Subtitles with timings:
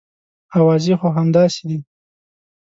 [0.57, 1.79] اوازې خو همداسې دي.